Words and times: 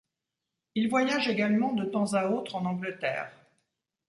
Il 0.73 0.89
voyage 0.89 1.27
également 1.29 1.73
de 1.73 1.85
temps 1.85 2.13
à 2.13 2.25
autre 2.31 2.55
en 2.55 2.65
Angleterre. 2.65 3.31